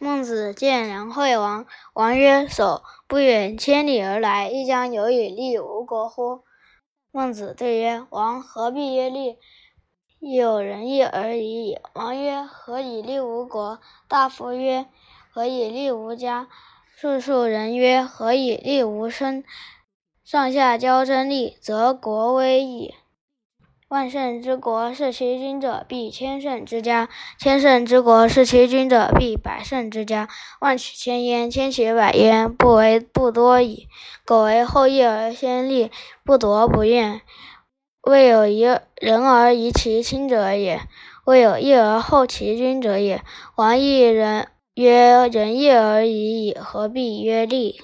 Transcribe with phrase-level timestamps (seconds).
[0.00, 6.42] 孟子见梁惠王，王曰：“叟不远千里而来，亦将有以利吾国乎？”
[7.10, 9.38] 孟子对曰：“王何必曰利？
[10.20, 14.86] 有仁义而已矣。”王曰：“何以利吾国？”大夫曰
[15.34, 16.46] ：“何以利吾家？”
[16.94, 19.42] 术数人曰：“何以利吾身？”
[20.22, 22.94] 上下交争利，则国危矣。
[23.88, 30.28] 万乘之国，是其君者，必千乘之家；千乘之国，是其君者，必百乘之家。
[30.60, 33.88] 万取千焉，千取百焉，不为不多矣。
[34.26, 35.90] 苟为后义而先利，
[36.22, 37.22] 不夺不怨，
[38.02, 38.60] 未有一
[39.00, 40.80] 仁而遗其亲者也；
[41.24, 43.22] 未有义而后其君者也。
[43.56, 44.46] 王亦曰：
[45.32, 47.80] 仁义而已矣，何必曰利？